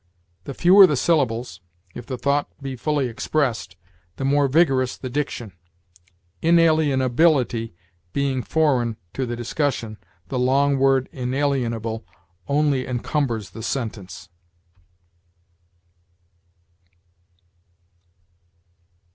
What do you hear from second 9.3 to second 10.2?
discussion,